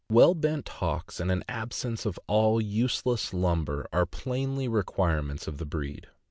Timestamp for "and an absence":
1.19-2.07